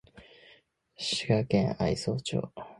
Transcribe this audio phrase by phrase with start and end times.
[0.97, 2.41] 滋賀県愛荘町